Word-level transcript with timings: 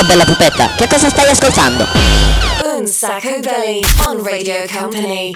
Ciao 0.00 0.08
bella 0.08 0.24
pupetta, 0.24 0.70
che 0.76 0.88
cosa 0.88 1.10
stai 1.10 1.28
ascoltando? 1.28 1.86
Un 2.74 2.86
Sacco 2.86 3.38
Belly 3.40 3.82
on 4.06 4.24
Radio 4.24 4.64
Company. 4.66 5.32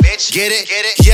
Bitch, 0.00 0.32
get 0.32 0.50
it, 0.50 0.66
get 0.66 0.86
it, 0.86 1.04
yo. 1.04 1.12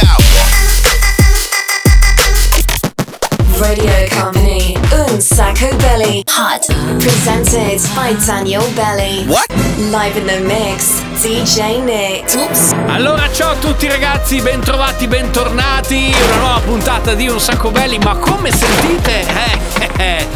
Radio 3.58 4.06
Company. 4.08 4.76
Un 4.92 5.20
Sacco 5.20 5.74
Belly. 5.78 6.22
Hot. 6.28 6.64
Presented 7.00 7.80
by 7.96 8.14
Daniel 8.24 8.64
Belly. 8.74 9.26
What? 9.26 9.48
Live 9.90 10.16
in 10.16 10.26
the 10.26 10.38
mix. 10.46 11.02
DJ 11.20 11.82
Nick. 11.82 12.32
Oops. 12.36 12.72
Allora, 12.86 13.28
ciao 13.32 13.50
a 13.50 13.56
tutti 13.56 13.88
ragazzi, 13.88 14.40
bentrovati, 14.40 15.08
bentornati. 15.08 16.14
Una 16.24 16.36
nuova 16.36 16.60
puntata 16.60 17.14
di 17.14 17.26
Un 17.26 17.40
Sacco 17.40 17.72
Belli, 17.72 17.98
ma 17.98 18.14
come 18.16 18.52
sentite? 18.52 19.58
Eh, 19.80 20.02
eh, 20.04 20.18
eh. 20.18 20.26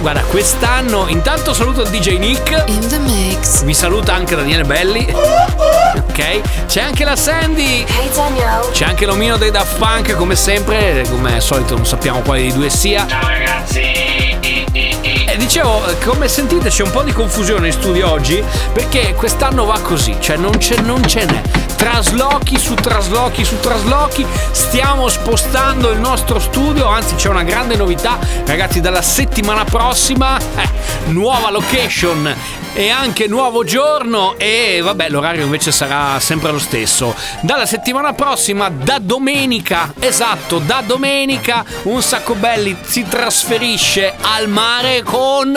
Guarda, 0.00 0.22
quest'anno 0.22 1.08
intanto 1.08 1.52
saluto 1.52 1.82
il 1.82 1.88
DJ 1.88 2.16
Nick. 2.16 2.64
In 2.66 2.88
the 2.88 2.98
mix. 2.98 3.64
Vi 3.64 3.74
saluta 3.74 4.14
anche 4.14 4.34
Daniele 4.34 4.64
Belli. 4.64 5.06
Ok? 5.10 6.40
C'è 6.66 6.80
anche 6.80 7.04
la 7.04 7.16
Sandy. 7.16 7.84
Hey 7.86 8.10
Daniel. 8.14 8.70
C'è 8.72 8.86
anche 8.86 9.04
l'omino 9.04 9.36
dei 9.36 9.50
Daft 9.50 9.76
Punk, 9.76 10.16
come 10.16 10.36
sempre. 10.36 11.04
Come 11.10 11.34
al 11.34 11.42
solito, 11.42 11.74
non 11.74 11.84
sappiamo 11.84 12.20
quale 12.20 12.40
dei 12.40 12.52
due 12.52 12.70
sia. 12.70 13.06
Ciao 13.06 13.28
ragazzi. 13.28 15.13
E 15.34 15.36
dicevo, 15.36 15.82
come 16.04 16.28
sentite 16.28 16.68
c'è 16.68 16.84
un 16.84 16.92
po' 16.92 17.02
di 17.02 17.10
confusione 17.10 17.66
in 17.66 17.72
studio 17.72 18.08
oggi 18.08 18.40
perché 18.72 19.14
quest'anno 19.14 19.64
va 19.64 19.80
così, 19.80 20.16
cioè 20.20 20.36
non, 20.36 20.56
c'è, 20.58 20.80
non 20.80 21.04
ce 21.04 21.24
n'è. 21.24 21.42
Traslochi 21.74 22.56
su 22.56 22.74
traslochi 22.74 23.44
su 23.44 23.58
traslochi, 23.58 24.24
stiamo 24.52 25.08
spostando 25.08 25.90
il 25.90 25.98
nostro 25.98 26.38
studio, 26.38 26.86
anzi 26.86 27.16
c'è 27.16 27.30
una 27.30 27.42
grande 27.42 27.74
novità, 27.74 28.16
ragazzi 28.46 28.80
dalla 28.80 29.02
settimana 29.02 29.64
prossima, 29.64 30.38
eh, 30.38 30.68
nuova 31.06 31.50
location 31.50 32.62
e 32.76 32.90
anche 32.90 33.28
nuovo 33.28 33.62
giorno 33.62 34.34
e 34.36 34.80
vabbè 34.82 35.08
l'orario 35.08 35.44
invece 35.44 35.70
sarà 35.70 36.18
sempre 36.18 36.50
lo 36.50 36.58
stesso. 36.58 37.14
Dalla 37.42 37.66
settimana 37.66 38.12
prossima, 38.14 38.68
da 38.68 38.98
domenica, 39.00 39.94
esatto, 40.00 40.58
da 40.58 40.82
domenica 40.84 41.64
un 41.84 42.02
sacco 42.02 42.34
belli 42.34 42.76
si 42.82 43.06
trasferisce 43.08 44.14
al 44.20 44.48
mare 44.48 45.02
con 45.04 45.56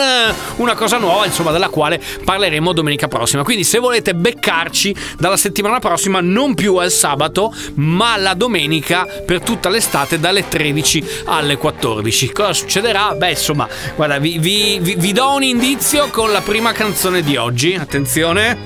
una 0.56 0.74
cosa 0.74 0.98
nuova, 0.98 1.26
insomma, 1.26 1.50
della 1.50 1.68
quale 1.68 2.00
parleremo 2.24 2.72
domenica 2.72 3.08
prossima. 3.08 3.42
Quindi 3.42 3.64
se 3.64 3.78
volete 3.78 4.14
beccarci 4.14 4.94
dalla 5.18 5.36
settimana 5.36 5.80
prossima 5.80 6.20
non 6.20 6.54
più 6.54 6.76
al 6.76 6.90
sabato, 6.92 7.52
ma 7.74 8.16
la 8.16 8.34
domenica 8.34 9.06
per 9.26 9.40
tutta 9.42 9.68
l'estate 9.68 10.20
dalle 10.20 10.46
13 10.48 11.04
alle 11.24 11.56
14. 11.56 12.30
Cosa 12.32 12.52
succederà? 12.52 13.14
Beh, 13.16 13.30
insomma, 13.30 13.66
guarda, 13.96 14.18
vi- 14.18 14.38
vi- 14.38 14.78
vi 14.96 15.12
do 15.12 15.32
un 15.34 15.42
indizio 15.42 16.08
con 16.10 16.30
la 16.30 16.40
prima 16.42 16.70
canzone 16.72 17.06
di 17.22 17.36
oggi. 17.36 17.74
Attenzione. 17.74 18.56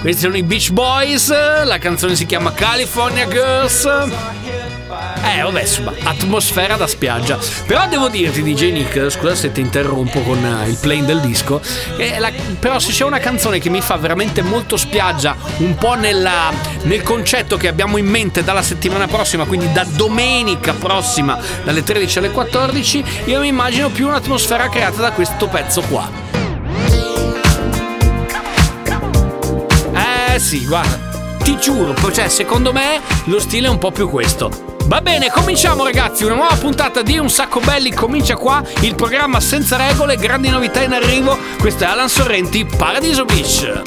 Questi 0.00 0.20
sono 0.22 0.36
i 0.36 0.42
Beach 0.42 0.70
Boys, 0.70 1.30
la 1.64 1.78
canzone 1.78 2.14
si 2.14 2.26
chiama 2.26 2.52
California 2.52 3.26
Girls. 3.26 3.84
Eh, 3.84 5.42
vabbè, 5.42 5.62
insomma, 5.62 5.92
atmosfera 6.04 6.76
da 6.76 6.86
spiaggia. 6.86 7.38
Però 7.66 7.88
devo 7.88 8.08
dirti, 8.08 8.42
DJ 8.42 8.70
Nick, 8.72 9.10
scusa 9.10 9.34
se 9.34 9.50
ti 9.50 9.60
interrompo 9.60 10.20
con 10.20 10.38
eh, 10.44 10.68
il 10.68 10.76
playing 10.80 11.06
del 11.06 11.20
disco, 11.20 11.60
la- 12.18 12.30
però 12.60 12.78
se 12.78 12.92
c'è 12.92 13.04
una 13.04 13.18
canzone 13.18 13.58
che 13.58 13.68
mi 13.68 13.80
fa 13.80 13.96
veramente 13.96 14.42
molto 14.42 14.76
spiaggia, 14.76 15.34
un 15.58 15.74
po' 15.74 15.94
nella- 15.94 16.52
nel 16.82 17.02
concetto 17.02 17.56
che 17.56 17.66
abbiamo 17.66 17.96
in 17.96 18.06
mente 18.06 18.44
dalla 18.44 18.62
settimana 18.62 19.08
prossima, 19.08 19.44
quindi 19.44 19.72
da 19.72 19.84
domenica 19.84 20.72
prossima, 20.74 21.36
dalle 21.64 21.82
13 21.82 22.18
alle 22.18 22.30
14, 22.30 23.04
io 23.24 23.40
mi 23.40 23.48
immagino 23.48 23.88
più 23.88 24.06
un'atmosfera 24.06 24.68
creata 24.68 25.00
da 25.00 25.10
questo 25.10 25.48
pezzo 25.48 25.80
qua. 25.82 26.08
Eh 30.36 30.38
sì, 30.38 30.66
guarda, 30.66 30.98
ti 31.42 31.56
giuro, 31.58 31.94
cioè 32.12 32.28
secondo 32.28 32.70
me 32.70 33.00
lo 33.24 33.40
stile 33.40 33.68
è 33.68 33.70
un 33.70 33.78
po' 33.78 33.90
più 33.90 34.10
questo. 34.10 34.76
Va 34.84 35.00
bene, 35.00 35.30
cominciamo 35.30 35.82
ragazzi, 35.82 36.24
una 36.24 36.34
nuova 36.34 36.54
puntata 36.56 37.00
di 37.00 37.16
Un 37.16 37.30
Sacco 37.30 37.58
Belli 37.60 37.90
comincia 37.90 38.36
qua, 38.36 38.62
il 38.80 38.94
programma 38.96 39.40
senza 39.40 39.78
regole, 39.78 40.16
grandi 40.16 40.50
novità 40.50 40.82
in 40.82 40.92
arrivo, 40.92 41.38
questo 41.58 41.84
è 41.84 41.86
Alan 41.86 42.10
Sorrenti, 42.10 42.66
Paradiso 42.66 43.24
Beach. 43.24 43.80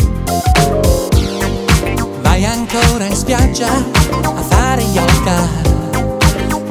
Vai 2.22 2.44
ancora 2.46 3.06
in 3.06 3.16
spiaggia 3.16 3.68
a 3.70 4.42
fare 4.42 4.82
yoga. 4.82 5.48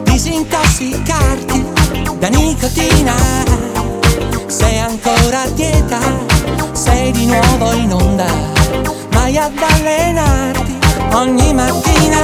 Disintossicarti 0.03 1.65
da 2.19 2.27
nicotina. 2.27 3.15
Sei 4.47 4.81
ancora 4.81 5.43
a 5.43 5.49
dieta, 5.51 6.01
sei 6.73 7.13
di 7.13 7.27
nuovo 7.27 7.73
in 7.75 7.93
onda 7.93 8.58
Vai 9.11 9.37
ad 9.37 9.53
allenarti 9.57 10.79
ogni 11.13 11.55
mattina. 11.55 12.21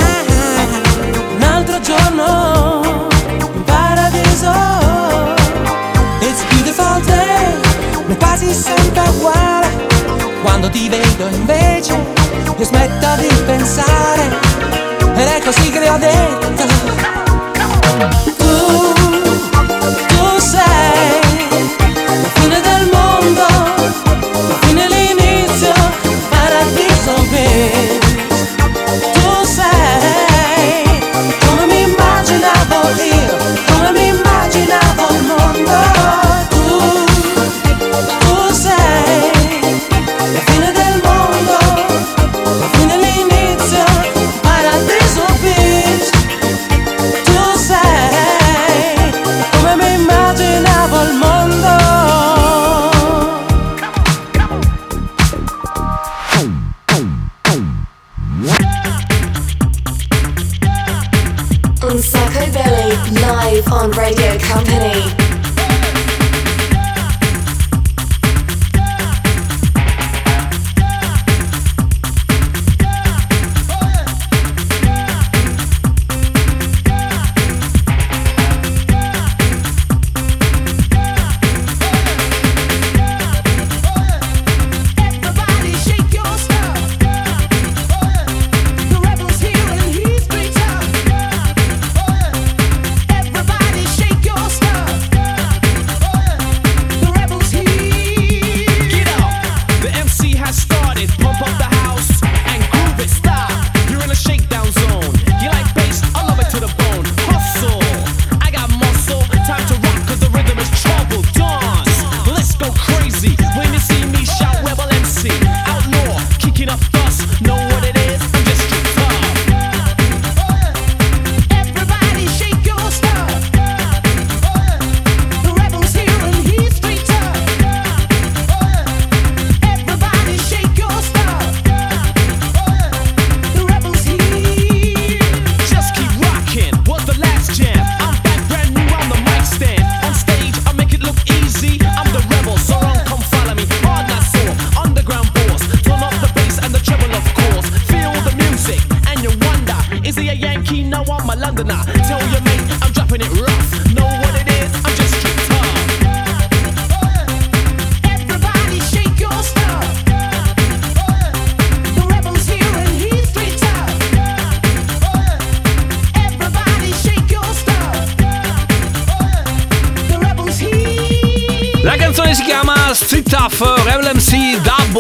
Un 1.36 1.42
altro 1.42 1.80
giorno 1.80 3.02
in 3.54 3.64
paradiso. 3.64 4.52
It's 6.20 6.42
beautiful 6.48 7.00
day, 7.04 7.60
è 8.08 8.16
quasi 8.16 8.52
sempre 8.52 9.02
uguale. 9.08 9.68
Quando 10.42 10.70
ti 10.70 10.88
vedo 10.88 11.26
invece 11.26 11.96
io 12.56 12.64
smetto 12.64 13.06
di 13.18 13.28
pensare. 13.46 14.22
Ed 15.14 15.26
è 15.28 15.40
così 15.44 15.70
che 15.70 15.78
le 15.78 15.88
ho 15.90 15.98
detto 15.98 16.42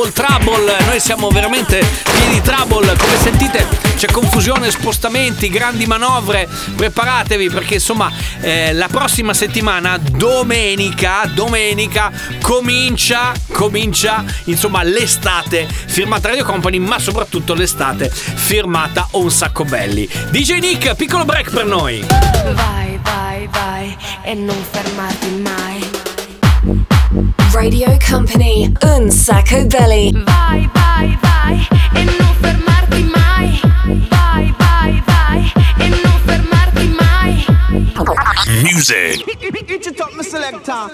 Double 0.04 0.12
Trouble. 0.12 0.84
Noi 0.84 1.00
siamo 1.00 1.28
veramente 1.28 1.82
pieni 2.02 2.34
di 2.34 2.40
trouble. 2.42 2.94
Come 2.96 3.16
sentite 3.16 3.66
c'è 3.96 4.06
confusione, 4.10 4.70
spostamenti, 4.70 5.48
grandi 5.48 5.86
manovre. 5.86 6.46
Preparatevi 6.76 7.48
perché 7.48 7.74
insomma 7.74 8.10
eh, 8.40 8.74
la 8.74 8.88
prossima 8.88 9.32
settimana, 9.32 9.96
domenica, 9.96 11.22
domenica, 11.32 12.12
comincia, 12.42 13.32
comincia 13.52 14.24
insomma 14.44 14.82
l'estate 14.82 15.66
firmata 15.86 16.28
Radio 16.28 16.44
Company, 16.44 16.78
ma 16.78 16.98
soprattutto 16.98 17.54
l'estate 17.54 18.10
firmata 18.10 19.08
Un 19.12 19.30
Sacco 19.30 19.64
Belli. 19.64 20.06
DJ 20.30 20.58
Nick, 20.58 20.94
piccolo 20.96 21.24
break 21.24 21.50
per 21.50 21.64
noi. 21.64 22.04
Vai, 22.52 22.98
vai, 23.02 23.48
vai 23.50 23.96
e 24.22 24.34
non 24.34 24.56
fermarti 24.70 25.28
mai. 25.42 25.73
Radio 27.54 27.96
Company, 28.00 28.72
un 28.82 29.08
sacco 29.10 29.64
belly. 29.66 30.10
Vai, 30.24 30.68
vai, 30.72 31.18
vai 31.20 31.68
e 31.94 32.04
non 32.04 32.34
fermarti 32.40 33.02
mai. 33.04 33.60
Vai, 34.08 34.54
vai, 34.58 35.02
vai 35.06 35.52
e 35.78 35.88
non 35.88 36.20
fermarti 36.24 36.96
mai. 36.98 37.46
Music. 38.60 39.24
Get 39.66 39.86
your 39.86 39.94
top, 39.94 40.20
selector. 40.20 40.90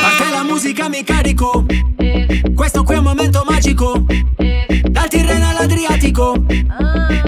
Parte 0.00 0.30
la 0.30 0.44
musica 0.44 0.88
mi 0.88 1.02
carico 1.02 1.66
Questo 2.54 2.84
qui 2.84 2.94
è 2.94 2.98
un 2.98 3.04
momento 3.04 3.44
magico 3.48 4.04
All'Adriatico 5.96 6.44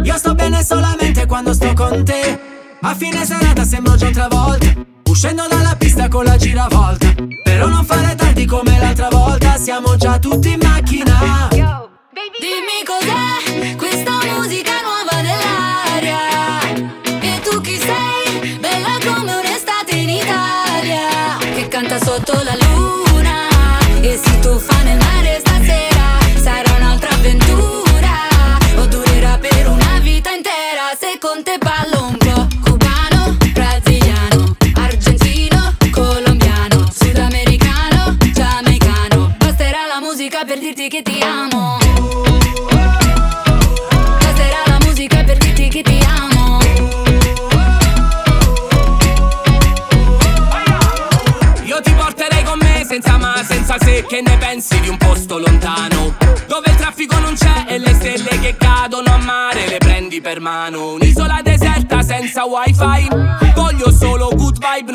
Io 0.03 0.17
sto 0.17 0.35
bene 0.35 0.62
solamente 0.62 1.26
quando 1.26 1.55
sto 1.55 1.73
con 1.73 2.05
te. 2.05 2.38
A 2.82 2.94
fine 2.94 3.25
serata 3.25 3.65
sembro 3.65 3.97
già 3.97 4.09
un'altra 4.09 4.29
volta 4.29 4.67
Uscendo 5.09 5.47
dalla 5.49 5.75
pista 5.76 6.06
con 6.09 6.25
la 6.25 6.37
giravolta. 6.37 7.15
Però 7.43 7.67
non 7.67 7.85
fare 7.85 8.15
tardi 8.15 8.44
come 8.44 8.79
l'altra 8.79 9.09
volta. 9.09 9.56
Siamo 9.56 9.97
già 9.97 10.19
tutti 10.19 10.53
in 10.53 10.59
macchina. 10.62 11.49
Dimmi 11.50 12.78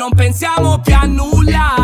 non 0.04 0.12
pensiamo 0.14 0.80
più 0.80 0.94
a 0.94 1.06
nulla 1.06 1.83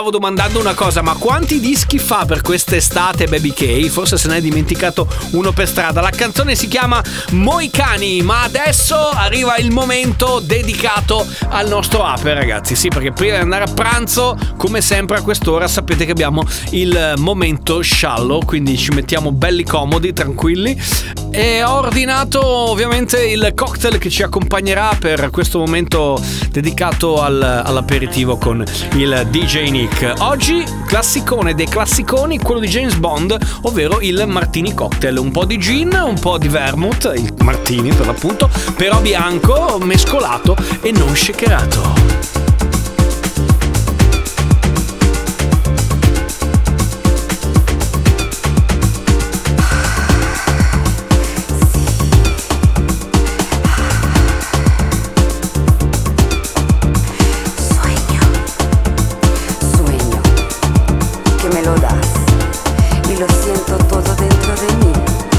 stavo 0.00 0.16
domandando 0.16 0.58
una 0.58 0.72
cosa, 0.72 1.02
ma 1.02 1.12
quanti 1.12 1.60
dischi 1.60 1.98
fa 1.98 2.24
per 2.24 2.40
quest'estate 2.40 3.26
Baby 3.26 3.52
K? 3.52 3.86
Forse 3.88 4.16
se 4.16 4.28
ne 4.28 4.38
è 4.38 4.40
dimenticato 4.40 5.06
uno 5.32 5.52
per 5.52 5.68
strada. 5.68 6.00
La 6.00 6.08
canzone 6.08 6.54
si 6.54 6.68
chiama 6.68 7.04
Moicani, 7.32 8.22
ma 8.22 8.42
adesso 8.44 8.96
arriva 8.96 9.58
il 9.58 9.70
momento 9.70 10.40
dedicato 10.42 11.26
al 11.50 11.68
nostro 11.68 12.02
ape, 12.02 12.32
ragazzi. 12.32 12.76
Sì, 12.76 12.88
perché 12.88 13.12
prima 13.12 13.34
di 13.34 13.42
andare 13.42 13.64
a 13.64 13.72
pranzo, 13.74 14.38
come 14.56 14.80
sempre 14.80 15.18
a 15.18 15.20
quest'ora, 15.20 15.68
sapete 15.68 16.06
che 16.06 16.12
abbiamo 16.12 16.46
il 16.70 17.12
momento 17.18 17.82
sciallo, 17.82 18.40
quindi 18.46 18.78
ci 18.78 18.92
mettiamo 18.92 19.32
belli 19.32 19.64
comodi, 19.64 20.14
tranquilli. 20.14 20.80
E 21.32 21.62
ho 21.62 21.74
ordinato 21.78 22.44
ovviamente 22.44 23.24
il 23.24 23.52
cocktail 23.54 23.98
che 23.98 24.10
ci 24.10 24.22
accompagnerà 24.22 24.96
per 24.98 25.30
questo 25.30 25.58
momento 25.58 26.20
dedicato 26.50 27.22
al- 27.22 27.62
all'aperitivo 27.64 28.36
con 28.36 28.64
il 28.94 29.26
DJ 29.30 29.70
Nick. 29.70 30.14
Oggi 30.18 30.64
classicone 30.86 31.54
dei 31.54 31.68
classiconi, 31.68 32.38
quello 32.38 32.60
di 32.60 32.66
James 32.68 32.94
Bond, 32.94 33.36
ovvero 33.62 34.00
il 34.00 34.24
Martini 34.26 34.74
Cocktail. 34.74 35.18
Un 35.18 35.30
po' 35.30 35.44
di 35.44 35.58
gin, 35.58 35.98
un 36.04 36.18
po' 36.18 36.36
di 36.36 36.48
vermouth, 36.48 37.12
il 37.16 37.32
Martini 37.38 37.92
per 37.92 38.06
l'appunto, 38.06 38.50
però 38.76 39.00
bianco, 39.00 39.78
mescolato 39.80 40.56
e 40.82 40.90
non 40.90 41.14
shakerato. 41.14 42.39
Siento 63.66 63.84
todo 63.86 64.14
dentro 64.16 64.54
de 64.54 64.76
mí. 64.76 65.29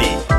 me. 0.00 0.29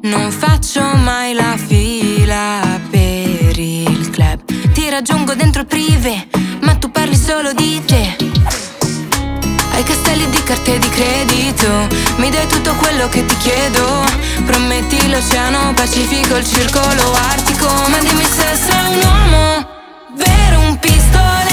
Non 0.03 0.31
faccio 0.31 0.81
mai 0.81 1.33
la 1.33 1.55
fila 1.57 2.72
raggiungo 4.93 5.33
dentro 5.33 5.65
prive, 5.65 6.27
ma 6.61 6.75
tu 6.75 6.91
parli 6.91 7.15
solo 7.15 7.51
di 7.53 7.81
te. 7.83 8.15
Ai 9.71 9.83
castelli 9.83 10.29
di 10.29 10.43
carte 10.43 10.77
di 10.77 10.87
credito, 10.89 11.67
mi 12.17 12.29
dai 12.29 12.45
tutto 12.45 12.75
quello 12.75 13.09
che 13.09 13.25
ti 13.25 13.35
chiedo. 13.37 14.03
Prometti 14.45 15.09
l'oceano 15.09 15.73
Pacifico, 15.73 16.35
il 16.35 16.45
circolo 16.45 17.11
artico. 17.31 17.65
Ma 17.89 17.97
dimmi 17.97 18.23
se 18.23 18.55
sei 18.55 18.93
un 18.93 19.01
uomo, 19.03 19.67
vero 20.15 20.59
un 20.59 20.77
pistolero. 20.77 21.52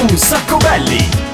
Un 0.00 0.16
sacco 0.16 0.56
belli. 0.58 1.27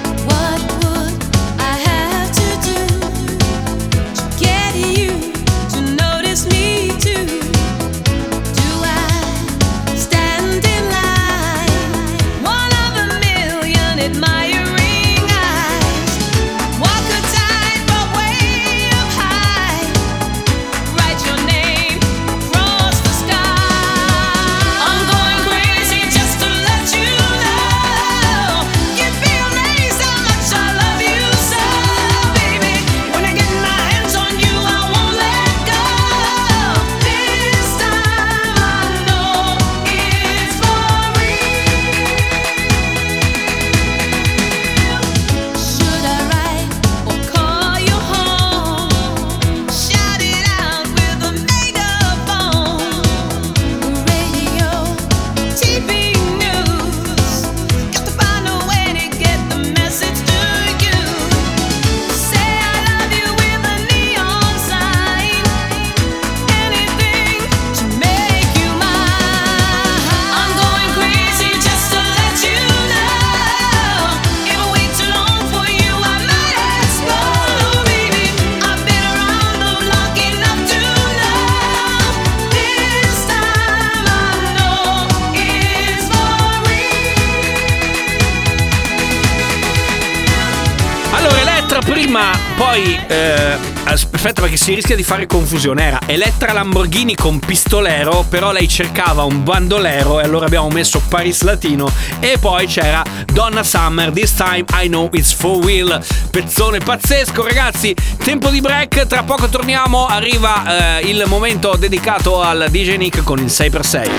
Si 94.64 94.72
rischia 94.72 94.96
di 94.96 95.02
fare 95.02 95.26
confusione. 95.26 95.84
Era 95.84 95.98
Elettra 96.06 96.54
Lamborghini 96.54 97.14
con 97.14 97.38
pistolero, 97.38 98.24
però 98.26 98.50
lei 98.50 98.66
cercava 98.66 99.24
un 99.24 99.44
bandolero 99.44 100.20
e 100.20 100.24
allora 100.24 100.46
abbiamo 100.46 100.70
messo 100.70 101.02
Paris 101.06 101.42
Latino. 101.42 101.92
E 102.18 102.38
poi 102.38 102.66
c'era 102.66 103.02
Donna 103.30 103.62
Summer, 103.62 104.10
This 104.10 104.32
Time 104.32 104.64
I 104.72 104.86
Know 104.86 105.10
It's 105.12 105.34
For 105.34 105.62
Will. 105.62 106.02
Pezzone 106.30 106.78
pazzesco, 106.78 107.42
ragazzi. 107.44 107.94
Tempo 108.16 108.48
di 108.48 108.62
break, 108.62 109.06
tra 109.06 109.22
poco 109.22 109.50
torniamo. 109.50 110.06
Arriva 110.06 110.98
eh, 110.98 111.10
il 111.10 111.24
momento 111.26 111.76
dedicato 111.76 112.40
al 112.40 112.68
DJ 112.70 112.96
Nick 112.96 113.22
con 113.22 113.40
il 113.40 113.44
6x6. 113.44 114.10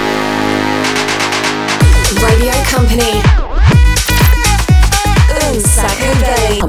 Radio 2.20 2.52
Company. 2.72 3.22
Un 5.50 5.60
sacco 5.60 6.16
belli. 6.20 6.60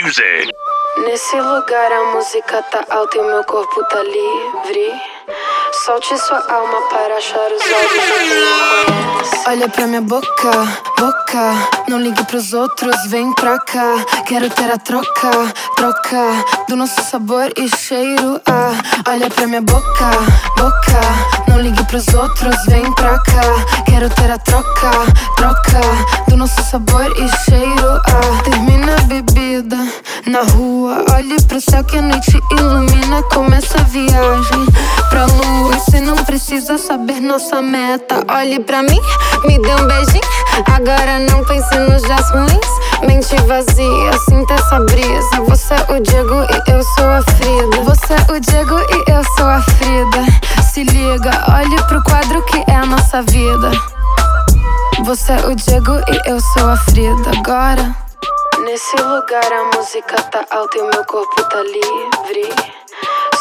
Music. 0.00 0.73
Nesse 0.98 1.36
lugar 1.40 1.92
a 1.92 2.14
música 2.14 2.62
tá 2.70 2.84
alta 2.88 3.16
e 3.16 3.20
o 3.20 3.24
meu 3.24 3.44
corpo 3.44 3.82
tá 3.84 4.00
livre. 4.00 4.92
Solte 5.84 6.16
sua 6.18 6.38
alma 6.48 6.80
para 6.88 7.16
achar 7.16 7.36
os 7.36 7.62
olhos 7.62 7.62
de 7.62 9.24
conhece. 9.24 9.48
Olha 9.48 9.68
pra 9.68 9.86
minha 9.88 10.00
boca, 10.00 10.50
boca. 10.96 11.52
Não 11.88 11.98
ligue 11.98 12.24
pros 12.26 12.52
outros, 12.52 12.94
vem 13.08 13.32
pra 13.34 13.58
cá. 13.58 13.96
Quero 14.26 14.48
ter 14.50 14.70
a 14.70 14.78
troca, 14.78 15.30
troca. 15.74 16.44
Do 16.68 16.76
nosso 16.76 17.02
sabor 17.02 17.52
e 17.56 17.68
cheiro. 17.76 18.40
Ah, 18.46 19.10
olha 19.10 19.28
pra 19.28 19.48
minha 19.48 19.62
boca, 19.62 20.10
boca. 20.56 21.43
Não 21.54 21.60
ligue 21.60 21.84
pros 21.84 22.08
outros, 22.08 22.56
vem 22.66 22.92
pra 22.94 23.16
cá. 23.20 23.84
Quero 23.86 24.10
ter 24.10 24.28
a 24.28 24.38
troca, 24.38 24.90
troca. 25.36 25.80
Do 26.26 26.36
nosso 26.36 26.60
sabor 26.64 27.06
e 27.16 27.28
cheiro. 27.44 28.00
Ah, 28.04 28.42
termina 28.42 28.96
a 28.96 29.00
bebida 29.02 29.76
na 30.26 30.42
rua. 30.42 31.04
Olhe 31.14 31.40
pro 31.42 31.60
céu 31.60 31.84
que 31.84 31.96
a 31.96 32.02
noite 32.02 32.42
ilumina. 32.50 33.22
Começa 33.32 33.78
a 33.78 33.84
viagem 33.84 34.66
pra 35.08 35.26
lua. 35.26 35.78
Você 35.78 36.00
não 36.00 36.16
precisa 36.24 36.76
saber 36.76 37.20
nossa 37.20 37.62
meta. 37.62 38.24
Olhe 38.28 38.58
pra 38.58 38.82
mim, 38.82 39.00
me 39.44 39.56
dê 39.60 39.74
um 39.76 39.86
beijinho. 39.86 40.24
Agora 40.66 41.20
não 41.20 41.44
pense 41.44 41.78
nos 41.78 42.02
dias 42.02 42.30
ruins. 42.30 43.06
Mente 43.06 43.36
vazia, 43.42 44.12
sinta 44.28 44.54
essa 44.54 44.80
brisa. 44.80 45.40
Você 45.46 45.74
é 45.74 45.92
o 45.92 46.00
Diego 46.00 46.34
e 46.34 46.72
eu 46.72 46.82
sou 46.82 47.08
a 47.08 47.22
Frida. 47.22 47.82
Você 47.84 48.14
é 48.14 48.32
o 48.32 48.40
Diego 48.40 48.76
e 48.76 49.12
eu 49.12 49.22
sou 49.36 49.46
a 49.46 49.62
Frida. 49.62 50.43
Se 50.74 50.82
liga, 50.82 51.30
olhe 51.56 51.80
pro 51.84 52.02
quadro 52.02 52.44
que 52.46 52.64
é 52.68 52.74
a 52.74 52.84
nossa 52.84 53.22
vida. 53.22 53.70
Você 55.04 55.30
é 55.30 55.46
o 55.46 55.54
Diego 55.54 55.92
e 55.92 56.28
eu 56.28 56.40
sou 56.40 56.68
a 56.68 56.76
Frida. 56.76 57.30
Agora. 57.38 57.94
Nesse 58.58 58.96
lugar 58.96 59.52
a 59.52 59.76
música 59.76 60.20
tá 60.32 60.44
alta 60.50 60.76
e 60.76 60.80
o 60.80 60.90
meu 60.90 61.04
corpo 61.04 61.44
tá 61.44 61.62
livre. 61.62 62.52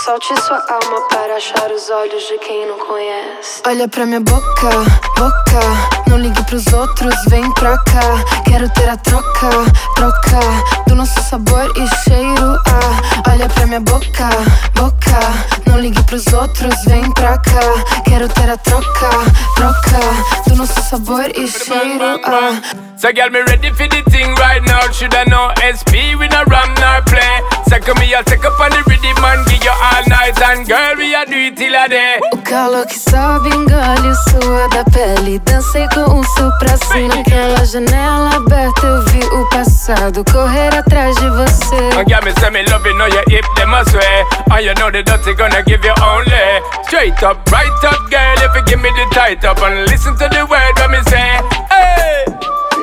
Solte 0.06 0.39
sua 0.41 0.58
alma 0.58 1.02
para 1.10 1.38
achar 1.38 1.72
os 1.72 1.89
olhos 1.89 2.22
de 2.28 2.38
quem 2.38 2.67
não 2.67 2.78
conhece. 2.78 3.63
Olha 3.65 3.88
pra 3.88 4.06
minha 4.06 4.19
boca, 4.19 4.69
boca. 5.17 6.10
Não 6.12 6.19
ligue 6.19 6.43
pros 6.43 6.67
outros, 6.72 7.15
vem 7.30 7.52
pra 7.56 7.80
cá. 7.80 8.43
Quero 8.46 8.69
ter 8.74 8.88
a 8.88 8.98
troca, 8.98 9.50
troca. 9.96 10.39
Do 10.88 10.93
nosso 10.93 11.19
sabor 11.24 11.67
e 11.76 12.04
cheiro. 12.04 12.60
Ah, 12.67 13.32
olha 13.32 13.50
pra 13.50 13.65
minha 13.65 13.80
boca, 13.80 14.30
boca. 14.76 15.62
Não 15.73 15.79
ligue 15.79 16.03
pros 16.03 16.27
outros, 16.27 16.86
vem 16.86 17.12
pra 17.13 17.36
cá. 17.39 18.03
Quero 18.05 18.29
ter 18.29 18.47
a 18.47 18.55
troca, 18.57 19.09
troca. 19.55 20.47
Do 20.47 20.55
nosso 20.55 20.79
sabor 20.83 21.25
e 21.36 21.47
cheiro. 21.47 22.21
Ah. 22.23 22.62
So 22.95 23.12
girl, 23.12 23.31
me 23.31 23.39
ready 23.41 23.71
for 23.71 23.88
the 23.89 24.03
thing 24.12 24.33
right 24.36 24.62
now. 24.62 24.79
Should 24.91 25.15
I 25.15 25.25
know 25.25 25.51
SP 25.59 26.13
with 26.15 26.31
a 26.31 26.45
ram 26.45 26.73
nor 26.79 27.01
play? 27.09 27.41
Second 27.67 27.99
me, 27.99 28.13
I'll 28.13 28.23
take 28.23 28.45
up 28.45 28.57
on 28.62 28.69
the 28.69 28.83
rhythm 28.88 29.17
and 29.25 29.45
give 29.47 29.63
you 29.63 29.71
all 29.71 30.03
night. 30.07 30.39
And 30.39 30.65
girl, 30.67 30.95
we 30.95 31.15
a 31.15 31.25
do 31.25 31.36
it 31.36 31.57
till 31.57 31.73
a 31.75 31.89
day. 31.89 32.19
O 32.31 32.38
calor 32.38 32.86
que 32.86 32.97
sobe, 32.97 33.49
engole 33.49 34.07
o 34.07 34.15
suor 34.29 34.69
da 34.69 34.83
pele. 34.86 35.39
Dancei 35.39 35.88
com 35.89 36.19
o 36.19 36.23
sul 36.23 36.51
pra 36.59 36.77
cima. 36.77 37.15
Naquela 37.15 37.65
janela 37.65 38.36
aberta 38.36 38.86
eu 38.86 39.01
vi 39.07 39.25
o 39.25 39.49
passado 39.49 40.23
correr 40.31 40.73
atrás 40.77 41.15
de 41.15 41.29
você. 41.31 41.99
And 41.99 42.07
girl, 42.07 42.23
me 42.23 42.31
say 42.39 42.51
me 42.51 42.63
love 42.69 42.88
you, 42.88 42.95
know 42.95 43.07
your 43.07 43.23
hip 43.27 43.45
them 43.55 43.73
a 43.73 43.83
sway. 43.86 44.23
And 44.51 44.63
you 44.63 44.73
know 44.75 44.91
the 44.91 45.01
dirty 45.01 45.33
gonna 45.33 45.62
give 45.65 45.84
you 45.84 45.93
only 46.02 46.62
straight 46.84 47.21
up, 47.23 47.38
right 47.52 47.84
up, 47.84 47.99
girl. 48.10 48.38
If 48.45 48.56
you 48.56 48.63
give 48.65 48.82
me 48.82 48.89
the 48.91 49.08
tight 49.13 49.43
up 49.45 49.62
and 49.62 49.88
listen 49.89 50.13
to 50.17 50.28
the 50.30 50.45
word 50.45 50.73
when 50.80 50.91
me 50.91 51.02
say, 51.10 51.41
hey. 51.69 52.26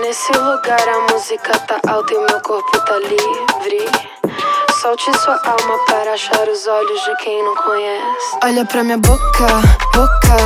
Nesse 0.01 0.33
lugar 0.33 0.89
a 0.89 1.13
música 1.13 1.59
tá 1.67 1.81
alta 1.89 2.15
e 2.15 2.19
meu 2.19 2.41
corpo 2.41 2.79
tá 2.81 2.99
livre. 2.99 4.20
Solte 4.81 5.13
sua 5.19 5.39
alma 5.45 5.79
para 5.87 6.15
achar 6.15 6.49
os 6.49 6.67
olhos 6.67 7.05
de 7.05 7.17
quem 7.17 7.45
não 7.45 7.55
conhece. 7.55 8.39
Olha 8.43 8.65
pra 8.65 8.83
minha 8.83 8.97
boca, 8.97 9.47
boca. 9.93 10.37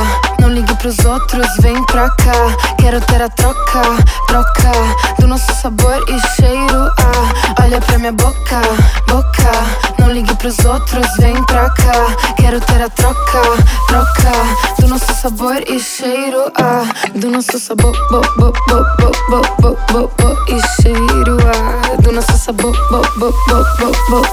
Não 0.41 0.49
ligue 0.49 0.75
pros 0.75 0.99
outros, 1.05 1.47
vem 1.61 1.81
pra 1.85 2.09
cá. 2.09 2.75
Quero 2.77 2.99
ter 2.99 3.21
a 3.21 3.29
troca, 3.29 3.81
troca. 4.27 4.71
Do 5.19 5.27
nosso 5.27 5.53
sabor 5.55 6.03
e 6.09 6.19
cheiro. 6.35 6.91
Ah, 6.99 7.63
olha 7.63 7.79
pra 7.79 7.97
minha 7.97 8.11
boca, 8.11 8.61
boca. 9.07 9.51
Não 9.99 10.11
ligue 10.11 10.35
pros 10.35 10.59
outros, 10.65 11.07
vem 11.17 11.41
pra 11.45 11.69
cá. 11.69 12.33
Quero 12.35 12.59
ter 12.59 12.81
a 12.81 12.89
troca, 12.89 13.41
troca. 13.87 14.81
Do 14.81 14.87
nosso 14.89 15.13
sabor 15.13 15.63
e 15.65 15.79
cheiro. 15.79 16.51
Ah, 16.55 16.83
do 17.15 17.31
nosso 17.31 17.57
sabor, 17.57 17.93
bo, 18.09 18.21
bo, 18.35 18.51
bo, 18.67 18.83
bo, 18.97 19.11
bo, 19.29 19.41
bo, 19.61 19.77
bo, 19.91 20.11
bo, 20.17 20.45
e 20.49 20.59
cheiro. 20.81 21.37
Ah, 21.47 21.95
do 22.01 22.11
nosso 22.11 22.37
sabor, 22.37 22.75
bo, 22.89 23.01
bo, 23.17 23.31
bo, 23.47 23.65
bo, 23.79 23.91
bo, 24.09 24.24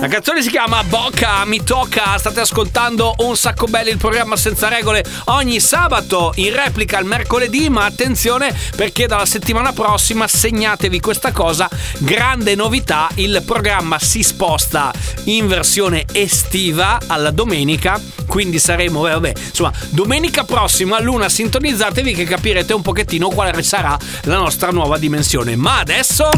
La 0.00 0.08
canzone 0.08 0.40
si 0.42 0.48
chiama 0.48 0.82
Bocca 0.84 1.44
mi 1.44 1.62
tocca, 1.62 2.16
state 2.16 2.40
ascoltando 2.40 3.14
un 3.18 3.36
sacco 3.36 3.66
belli 3.66 3.90
il 3.90 3.98
programma 3.98 4.36
senza 4.36 4.68
regole 4.68 5.04
ogni 5.26 5.60
sabato 5.60 6.32
in 6.36 6.54
replica 6.54 6.98
il 6.98 7.04
mercoledì, 7.04 7.68
ma 7.68 7.84
attenzione 7.84 8.54
perché 8.76 9.06
dalla 9.06 9.26
settimana 9.26 9.72
prossima 9.72 10.26
segnatevi 10.26 11.00
questa 11.00 11.32
cosa, 11.32 11.68
grande 11.98 12.54
novità, 12.54 13.08
il 13.16 13.42
programma 13.44 13.98
si 13.98 14.22
sposta 14.22 14.92
in 15.24 15.48
versione 15.48 16.04
estiva 16.12 16.98
alla 17.06 17.30
domenica, 17.30 18.00
quindi 18.26 18.58
saremo, 18.58 19.06
eh, 19.06 19.12
vabbè, 19.12 19.32
insomma, 19.48 19.72
domenica 19.90 20.44
prossima 20.44 20.96
a 20.96 21.00
luna 21.00 21.28
sintonizzatevi 21.28 22.14
che 22.14 22.24
capirete 22.24 22.72
un 22.72 22.82
pochettino 22.82 23.28
quale 23.28 23.62
sarà 23.62 23.98
la 24.22 24.36
nostra 24.36 24.70
nuova 24.70 24.96
dimensione. 24.98 25.56
Ma 25.56 25.78
adesso 25.80 26.28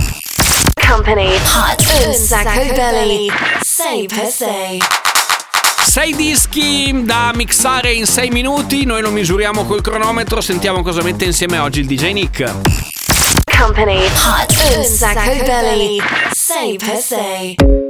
Company. 0.90 1.37
Hot 1.55 2.05
un 2.05 2.14
sacco 2.14 2.74
belli. 2.74 3.31
6 3.61 4.07
per 4.07 4.26
6. 4.26 4.83
6 5.87 6.16
dischi 6.16 7.05
da 7.05 7.31
mixare 7.33 7.92
in 7.92 8.07
6 8.07 8.29
minuti, 8.31 8.85
noi 8.85 9.00
lo 9.00 9.11
misuriamo 9.11 9.64
col 9.66 9.83
cronometro, 9.83 10.40
sentiamo 10.40 10.83
cosa 10.83 11.03
mette 11.03 11.26
insieme 11.26 11.59
oggi 11.59 11.81
il 11.81 11.87
DJ 11.87 12.11
Nick. 12.11 12.55
Company. 13.57 14.05
Hot 14.05 14.76
un 14.76 14.85
sacco 14.85 15.44
belli. 15.44 16.03
6 16.33 16.76
per 16.76 16.96
6. 16.96 17.89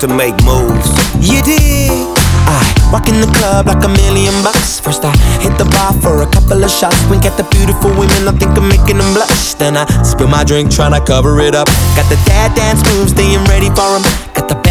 to 0.00 0.08
make 0.08 0.34
moves. 0.44 0.88
You 1.20 1.42
dig? 1.42 1.90
I 2.48 2.90
walk 2.90 3.06
in 3.08 3.20
the 3.20 3.30
club 3.36 3.66
like 3.66 3.84
a 3.84 3.88
million 3.88 4.32
bucks. 4.42 4.80
First 4.80 5.04
I 5.04 5.12
hit 5.44 5.58
the 5.58 5.66
bar 5.76 5.92
for 6.00 6.22
a 6.22 6.26
couple 6.26 6.64
of 6.64 6.70
shots. 6.70 6.96
Wink 7.10 7.26
at 7.26 7.36
the 7.36 7.44
beautiful 7.52 7.90
women, 7.90 8.26
I 8.26 8.32
think 8.32 8.56
I'm 8.56 8.66
making 8.68 8.96
them 8.96 9.12
blush. 9.12 9.54
Then 9.54 9.76
I 9.76 9.84
spill 10.02 10.28
my 10.28 10.42
drink, 10.42 10.70
tryna 10.70 11.04
cover 11.06 11.38
it 11.40 11.54
up. 11.54 11.66
Got 11.96 12.08
the 12.08 12.16
dad 12.24 12.54
dance 12.56 12.82
moves, 12.94 13.12
staying 13.12 13.44
ready 13.44 13.68
for 13.76 13.96
'em. 13.96 14.29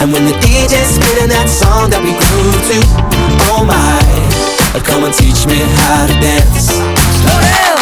And 0.00 0.12
when 0.12 0.24
the 0.24 0.32
DJ's 0.32 0.94
spinning 0.94 1.28
that 1.28 1.48
song 1.50 1.90
that 1.90 1.98
we 1.98 2.14
grew 2.14 2.52
to, 2.70 2.78
oh 3.50 3.66
my, 3.66 3.98
come 4.86 5.02
and 5.02 5.12
teach 5.12 5.44
me 5.46 5.58
how 5.74 6.06
to 6.06 6.14
dance. 6.22 6.70
Slow 6.70 7.40
down! 7.42 7.77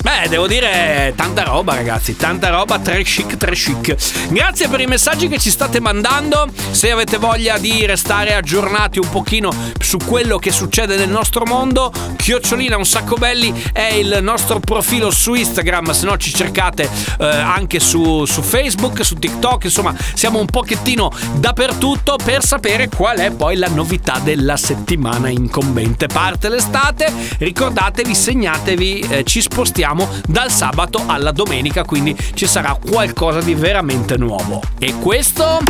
Beh, 0.00 0.28
devo 0.28 0.46
dire 0.46 1.12
tanta 1.16 1.42
roba 1.42 1.74
ragazzi, 1.74 2.14
tanta 2.14 2.50
roba, 2.50 2.78
tre 2.78 3.02
chic, 3.02 3.36
tre 3.36 3.52
chic. 3.52 3.96
Grazie 4.28 4.68
per 4.68 4.80
i 4.80 4.86
messaggi 4.86 5.26
che 5.26 5.38
ci 5.38 5.50
state 5.50 5.80
mandando. 5.80 6.46
Se 6.70 6.92
avete 6.92 7.16
voglia 7.16 7.58
di 7.58 7.84
restare 7.84 8.34
aggiornati 8.34 9.00
un 9.00 9.10
pochino 9.10 9.52
su 9.80 9.96
quello 9.96 10.38
che 10.38 10.52
succede 10.52 10.96
nel 10.96 11.08
nostro 11.08 11.44
mondo, 11.44 11.92
Chiocciolina 12.16 12.76
un 12.76 12.86
sacco 12.86 13.16
belli 13.16 13.52
è 13.72 13.92
il 13.94 14.18
nostro 14.22 14.60
profilo 14.60 15.10
su 15.10 15.34
Instagram, 15.34 15.90
se 15.90 16.06
no 16.06 16.16
ci 16.16 16.32
cercate 16.32 16.88
eh, 17.18 17.26
anche 17.26 17.80
su, 17.80 18.24
su 18.24 18.40
Facebook, 18.40 19.04
su 19.04 19.16
TikTok, 19.16 19.64
insomma 19.64 19.94
siamo 20.14 20.38
un 20.38 20.46
pochettino 20.46 21.10
dappertutto 21.34 22.18
per 22.22 22.44
sapere 22.44 22.88
qual 22.88 23.18
è 23.18 23.32
poi 23.32 23.56
la 23.56 23.68
novità 23.68 24.20
della 24.22 24.56
settimana 24.56 25.28
incombente. 25.28 26.06
Parte 26.06 26.48
l'estate, 26.48 27.12
ricordatevi, 27.38 28.14
segnatevi, 28.14 29.00
eh, 29.00 29.24
ci 29.24 29.40
spostiamo 29.40 29.86
dal 30.26 30.50
sabato 30.50 31.02
alla 31.06 31.32
domenica, 31.32 31.84
quindi 31.84 32.16
ci 32.34 32.46
sarà 32.46 32.76
qualcosa 32.78 33.40
di 33.40 33.54
veramente 33.54 34.16
nuovo. 34.16 34.60
E 34.78 34.94
questo... 34.94 35.60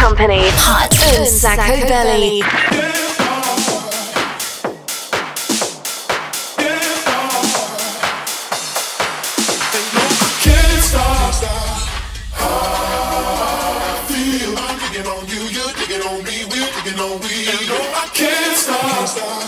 Company 0.00 0.46
Hot 0.46 1.18
un 1.18 1.26
sacco 1.26 1.86
belly. 1.86 2.40
Can't 18.14 18.56
stop. 18.56 19.47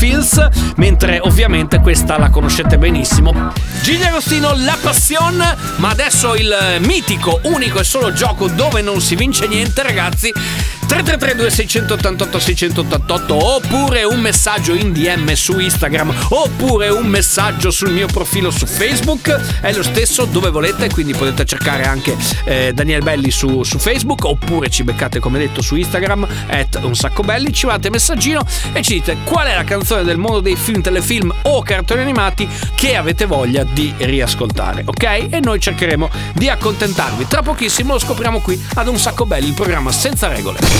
Feels, 0.00 0.48
mentre 0.76 1.18
ovviamente 1.20 1.78
questa 1.80 2.16
la 2.16 2.30
conoscete 2.30 2.78
benissimo. 2.78 3.52
Gigi 3.82 4.02
Agostino, 4.02 4.54
La 4.56 4.78
Passion, 4.80 5.36
ma 5.76 5.90
adesso 5.90 6.34
il 6.36 6.78
mitico, 6.78 7.38
unico 7.42 7.80
e 7.80 7.84
solo 7.84 8.10
gioco 8.10 8.48
dove 8.48 8.80
non 8.80 9.02
si 9.02 9.14
vince 9.14 9.46
niente, 9.46 9.82
ragazzi. 9.82 10.32
333 10.90 11.50
688 11.50 12.38
688 12.40 13.54
oppure 13.54 14.02
un 14.02 14.18
messaggio 14.18 14.74
in 14.74 14.92
DM 14.92 15.32
su 15.34 15.60
Instagram 15.60 16.12
oppure 16.30 16.88
un 16.88 17.06
messaggio 17.06 17.70
sul 17.70 17.92
mio 17.92 18.08
profilo 18.08 18.50
su 18.50 18.66
Facebook. 18.66 19.60
È 19.60 19.72
lo 19.72 19.84
stesso 19.84 20.24
dove 20.24 20.50
volete 20.50 20.90
quindi 20.90 21.14
potete 21.14 21.44
cercare 21.44 21.84
anche 21.84 22.16
eh, 22.42 22.72
Daniel 22.74 23.04
Belli 23.04 23.30
su, 23.30 23.62
su, 23.62 23.78
Facebook 23.78 24.24
oppure 24.24 24.68
ci 24.68 24.82
beccate 24.82 25.20
come 25.20 25.38
detto 25.38 25.62
su 25.62 25.76
Instagram 25.76 26.26
at 26.48 26.80
un 26.82 26.96
sacco 26.96 27.22
belli 27.22 27.52
ci 27.52 27.66
mandate 27.66 27.88
messaggino 27.88 28.44
e 28.72 28.82
ci 28.82 28.94
dite 28.94 29.18
qual 29.22 29.46
è 29.46 29.54
la 29.54 29.64
canzone 29.64 30.02
del 30.02 30.16
mondo 30.16 30.40
dei 30.40 30.56
film, 30.56 30.82
telefilm 30.82 31.32
o 31.42 31.62
cartoni 31.62 32.00
animati 32.00 32.48
che 32.74 32.96
avete 32.96 33.26
voglia 33.26 33.62
di 33.62 33.94
riascoltare 33.96 34.82
ok? 34.84 35.28
E 35.30 35.38
noi 35.40 35.60
cercheremo 35.60 36.10
di 36.34 36.48
accontentarvi. 36.48 37.28
Tra 37.28 37.42
pochissimo 37.42 37.92
lo 37.92 38.00
scopriamo 38.00 38.40
qui 38.40 38.60
ad 38.74 38.88
un 38.88 38.98
sacco 38.98 39.24
belli 39.24 39.46
il 39.46 39.54
programma 39.54 39.92
senza 39.92 40.26
regole 40.26 40.79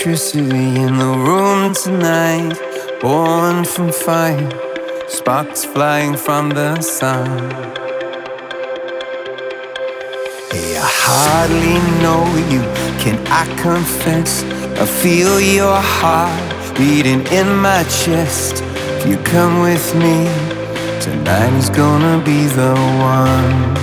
Electricity 0.00 0.80
in 0.80 0.96
the 0.96 1.04
room 1.04 1.74
tonight. 1.74 2.56
Born 3.02 3.66
from 3.66 3.92
fire, 3.92 4.48
sparks 5.06 5.66
flying 5.66 6.16
from 6.16 6.48
the 6.48 6.80
sun. 6.80 7.28
Hey, 10.50 10.78
I 10.78 10.88
hardly 11.04 11.76
know 12.00 12.24
you, 12.48 12.62
can 13.04 13.18
I 13.26 13.44
confess? 13.60 14.42
I 14.80 14.86
feel 14.86 15.38
your 15.38 15.78
heart 15.78 16.78
beating 16.78 17.26
in 17.26 17.54
my 17.56 17.82
chest. 17.84 18.62
If 18.64 19.06
you 19.06 19.18
come 19.18 19.60
with 19.60 19.94
me, 19.96 20.24
tonight 21.02 21.52
is 21.58 21.68
gonna 21.68 22.24
be 22.24 22.46
the 22.46 22.72
one. 22.98 23.76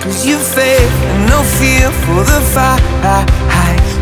Cause 0.00 0.24
you 0.26 0.38
faith 0.38 0.92
and 1.10 1.28
no 1.28 1.42
fear 1.60 1.90
for 1.90 2.24
the 2.24 2.40
fight. 2.54 3.41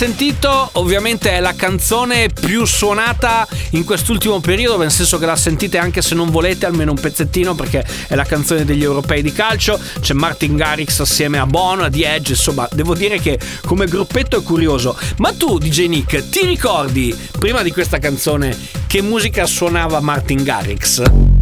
Sentito 0.00 0.70
ovviamente 0.74 1.30
è 1.30 1.40
la 1.40 1.52
canzone 1.54 2.30
più 2.30 2.64
suonata 2.64 3.46
in 3.72 3.84
quest'ultimo 3.84 4.40
periodo, 4.40 4.78
nel 4.78 4.90
senso 4.90 5.18
che 5.18 5.26
la 5.26 5.36
sentite 5.36 5.76
anche 5.76 6.00
se 6.00 6.14
non 6.14 6.30
volete, 6.30 6.64
almeno 6.64 6.92
un 6.92 6.98
pezzettino, 6.98 7.54
perché 7.54 7.84
è 8.08 8.14
la 8.14 8.24
canzone 8.24 8.64
degli 8.64 8.82
europei 8.82 9.20
di 9.20 9.30
calcio. 9.30 9.78
C'è 10.00 10.14
Martin 10.14 10.56
Garrix 10.56 11.00
assieme 11.00 11.38
a 11.38 11.44
Bono, 11.44 11.82
a 11.82 11.90
The 11.90 12.14
Edge, 12.14 12.32
insomma, 12.32 12.66
devo 12.72 12.94
dire 12.94 13.20
che 13.20 13.38
come 13.66 13.84
gruppetto 13.84 14.38
è 14.38 14.42
curioso. 14.42 14.96
Ma 15.18 15.34
tu, 15.34 15.58
DJ 15.58 15.88
Nick, 15.88 16.30
ti 16.30 16.46
ricordi, 16.46 17.14
prima 17.38 17.60
di 17.60 17.70
questa 17.70 17.98
canzone, 17.98 18.56
che 18.86 19.02
musica 19.02 19.44
suonava 19.44 20.00
Martin 20.00 20.42
Garrix? 20.42 21.39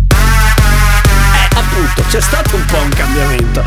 Appunto 1.78 2.02
c'è 2.08 2.20
stato 2.20 2.56
un 2.56 2.64
po' 2.64 2.78
un 2.78 2.88
cambiamento. 2.88 3.64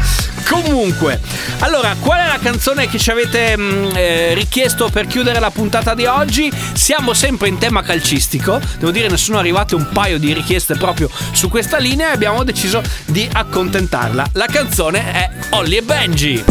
Comunque 0.50 1.20
allora 1.60 1.96
qual 2.00 2.20
è 2.20 2.28
la 2.28 2.40
canzone 2.42 2.90
che 2.90 3.00
ci 3.00 3.10
avete 3.10 3.56
mh, 3.56 3.92
eh, 3.94 4.34
richiesto 4.34 4.90
per 4.90 5.08
chiudere 5.08 5.40
la 5.40 5.50
puntata 5.50 5.94
di 5.94 6.06
oggi? 6.06 6.52
Siamo 6.74 7.14
sempre 7.14 7.48
in 7.48 7.58
tema 7.58 7.82
calcistico. 7.82 8.60
Devo 8.78 8.92
dire 8.92 9.08
ne 9.08 9.18
sono 9.18 9.38
arrivate 9.38 9.76
un 9.76 9.88
paio 9.94 10.20
di 10.20 10.34
richieste 10.34 10.76
proprio 10.76 11.10
su 11.32 11.50
questa 11.50 11.78
linea 11.78 12.10
e 12.10 12.14
abbiamo 12.14 12.44
deciso 12.44 12.82
di 13.06 13.28
accontentarla. 13.32 14.30
La 14.34 14.48
canzone 14.48 15.12
è 15.12 15.30
Ollie 15.52 15.80
e 15.80 15.84
Benji. 15.84 16.44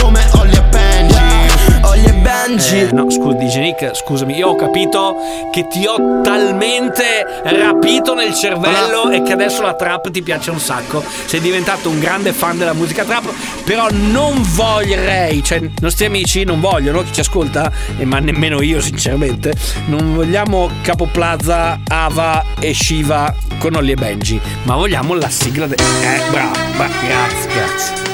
Come 0.00 0.26
Ollie 0.32 0.58
e 0.58 0.62
Benji 0.62 1.21
Ollie 1.92 2.08
e 2.08 2.12
Benji. 2.14 2.80
Eh, 2.80 2.88
no 2.92 3.10
scusa 3.10 3.36
DJ 3.36 3.58
Nick 3.58 3.94
scusami 3.94 4.34
io 4.34 4.48
ho 4.48 4.56
capito 4.56 5.16
che 5.52 5.66
ti 5.68 5.84
ho 5.86 6.20
talmente 6.22 7.24
rapito 7.42 8.14
nel 8.14 8.32
cervello 8.34 9.10
e 9.10 9.22
che 9.22 9.32
adesso 9.32 9.60
la 9.60 9.74
trap 9.74 10.10
ti 10.10 10.22
piace 10.22 10.50
un 10.50 10.58
sacco. 10.58 11.04
Sei 11.26 11.40
diventato 11.40 11.90
un 11.90 11.98
grande 12.00 12.32
fan 12.32 12.56
della 12.56 12.72
musica 12.72 13.04
trap 13.04 13.30
però 13.64 13.88
non 13.90 14.40
vorrei 14.54 15.44
cioè 15.44 15.58
i 15.58 15.70
nostri 15.80 16.06
amici 16.06 16.44
non 16.44 16.60
vogliono 16.60 17.02
chi 17.02 17.12
ci 17.12 17.20
ascolta 17.20 17.70
e 17.98 18.04
ma 18.06 18.18
nemmeno 18.18 18.62
io 18.62 18.80
sinceramente 18.80 19.52
non 19.86 20.14
vogliamo 20.14 20.70
Capo 20.80 21.06
Plaza 21.06 21.78
Ava 21.86 22.42
e 22.58 22.72
Shiva 22.72 23.34
con 23.58 23.74
Ollie 23.76 23.92
e 23.92 23.96
Benji 23.96 24.40
ma 24.62 24.76
vogliamo 24.76 25.14
la 25.14 25.28
sigla 25.28 25.66
de- 25.66 25.74
eh 25.76 26.30
bravo 26.30 26.52
bravo 26.76 26.92
grazie 27.06 27.50
grazie 27.52 28.11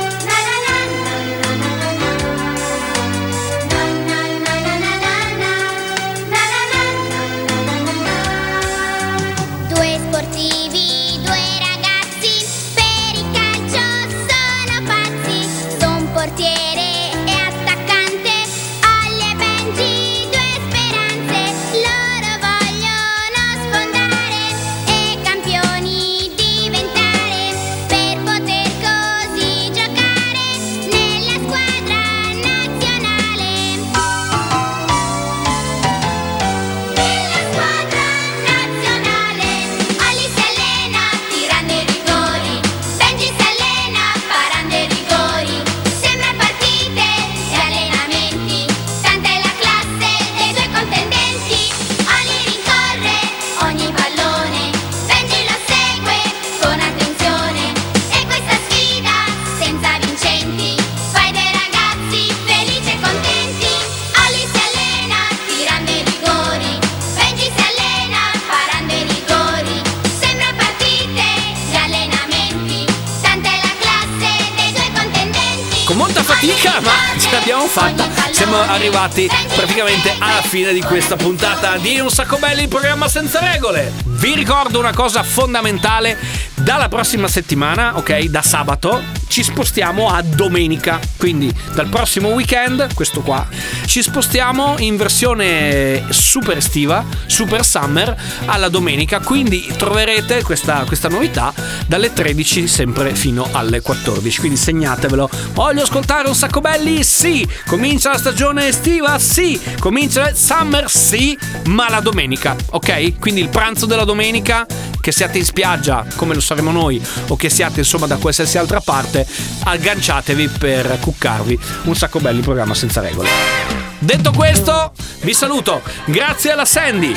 fine 80.58 80.72
di 80.72 80.82
questa 80.82 81.14
puntata 81.14 81.76
di 81.76 82.00
Un 82.00 82.10
sacco 82.10 82.36
belli, 82.36 82.62
il 82.62 82.68
programma 82.68 83.06
senza 83.06 83.38
regole. 83.38 83.92
Vi 84.04 84.34
ricordo 84.34 84.80
una 84.80 84.92
cosa 84.92 85.22
fondamentale, 85.22 86.18
dalla 86.62 86.88
prossima 86.88 87.28
settimana, 87.28 87.96
ok, 87.96 88.24
da 88.24 88.42
sabato, 88.42 89.02
ci 89.28 89.42
spostiamo 89.42 90.08
a 90.08 90.22
domenica. 90.22 90.98
Quindi 91.16 91.52
dal 91.74 91.88
prossimo 91.88 92.28
weekend, 92.30 92.94
questo 92.94 93.20
qua, 93.20 93.46
ci 93.86 94.02
spostiamo 94.02 94.76
in 94.78 94.96
versione 94.96 96.04
super 96.10 96.56
estiva, 96.56 97.04
super 97.26 97.64
summer, 97.64 98.16
alla 98.46 98.68
domenica. 98.68 99.20
Quindi 99.20 99.72
troverete 99.76 100.42
questa, 100.42 100.84
questa 100.86 101.08
novità 101.08 101.52
dalle 101.86 102.12
13 102.12 102.66
sempre 102.66 103.14
fino 103.14 103.48
alle 103.52 103.80
14. 103.80 104.38
Quindi 104.38 104.56
segnatevelo. 104.58 105.30
Voglio 105.52 105.82
ascoltare 105.82 106.28
un 106.28 106.34
sacco 106.34 106.60
belli? 106.60 107.02
Sì. 107.02 107.46
Comincia 107.66 108.10
la 108.10 108.18
stagione 108.18 108.68
estiva? 108.68 109.18
Sì. 109.18 109.60
Comincia 109.78 110.30
il 110.30 110.36
summer? 110.36 110.90
Sì. 110.90 111.38
Ma 111.66 111.88
la 111.88 112.00
domenica, 112.00 112.56
ok? 112.70 113.18
Quindi 113.18 113.40
il 113.40 113.48
pranzo 113.48 113.86
della 113.86 114.04
domenica, 114.04 114.66
che 115.08 115.14
siate 115.14 115.38
in 115.38 115.44
spiaggia 115.46 116.04
come 116.16 116.34
lo 116.34 116.40
saremo 116.40 116.70
noi, 116.70 117.02
o 117.28 117.34
che 117.34 117.48
siate 117.48 117.78
insomma 117.78 118.06
da 118.06 118.18
qualsiasi 118.18 118.58
altra 118.58 118.80
parte, 118.80 119.26
agganciatevi 119.64 120.48
per 120.48 120.98
cuccarvi. 121.00 121.58
Un 121.84 121.96
sacco 121.96 122.20
belli 122.20 122.42
programma 122.42 122.74
senza 122.74 123.00
regole. 123.00 123.87
Detto 124.00 124.30
questo, 124.30 124.92
vi 125.22 125.34
saluto. 125.34 125.82
Grazie 126.04 126.52
alla 126.52 126.64
Sandy. 126.64 127.12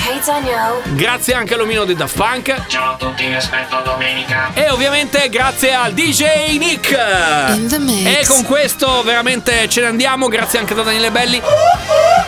Grazie 0.96 1.36
anche 1.36 1.54
all'omino 1.54 1.86
di 1.86 1.94
Daft 1.94 2.16
Punk. 2.16 2.66
Ciao 2.66 2.94
a 2.94 2.96
tutti, 2.96 3.28
vi 3.28 3.36
aspetto 3.36 3.80
domenica. 3.84 4.50
E 4.56 4.68
ovviamente 4.72 5.30
grazie 5.30 5.76
al 5.76 5.94
DJ 5.94 6.58
Nick. 6.58 6.90
In 7.54 7.68
the 7.68 7.78
mix. 7.78 8.06
E 8.08 8.26
con 8.26 8.44
questo 8.46 9.04
veramente 9.04 9.70
ce 9.70 9.82
ne 9.82 9.88
andiamo. 9.88 10.28
Grazie 10.28 10.58
anche 10.58 10.74
da 10.74 10.82
Daniele 10.82 11.12
Belli. 11.12 11.40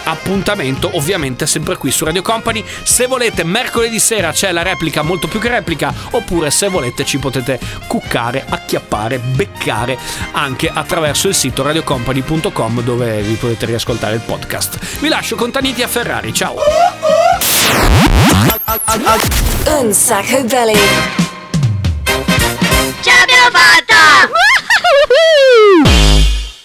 Appuntamento 0.03 0.91
ovviamente 0.93 1.47
sempre 1.47 1.75
qui 1.75 1.89
su 1.89 2.05
Radio 2.05 2.21
Company. 2.21 2.63
Se 2.83 3.07
volete, 3.07 3.43
mercoledì 3.43 3.99
sera 3.99 4.31
c'è 4.31 4.51
la 4.51 4.61
replica, 4.61 5.01
molto 5.01 5.27
più 5.27 5.39
che 5.39 5.49
replica. 5.49 5.91
Oppure 6.11 6.51
se 6.51 6.67
volete 6.67 7.05
ci 7.05 7.17
potete 7.17 7.59
cuccare, 7.87 8.45
acchiappare, 8.47 9.17
beccare 9.17 9.97
anche 10.33 10.69
attraverso 10.71 11.27
il 11.27 11.33
sito 11.33 11.63
radiocompany.com 11.63 12.81
dove 12.81 13.21
vi 13.21 13.33
potete 13.33 13.65
riascoltare 13.65 14.13
il 14.13 14.21
podcast 14.21 14.42
podcast. 14.43 14.99
Vi 14.99 15.07
lascio 15.07 15.35
con 15.35 15.51
Taniti 15.51 15.81
a 15.81 15.87
Ferrari, 15.87 16.33
ciao! 16.33 16.55
Un 19.65 19.93
sacco 19.93 20.43
belli! 20.43 20.77
Ce 23.01 23.11
l'abbiamo 23.11 23.49
fatta! 23.51 24.31